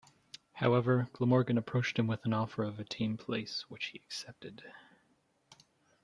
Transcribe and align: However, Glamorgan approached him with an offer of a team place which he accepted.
However, 0.53 1.09
Glamorgan 1.13 1.59
approached 1.59 1.99
him 1.99 2.07
with 2.07 2.25
an 2.25 2.33
offer 2.33 2.63
of 2.63 2.79
a 2.79 2.83
team 2.83 3.17
place 3.17 3.65
which 3.69 3.89
he 3.89 3.99
accepted. 3.99 4.63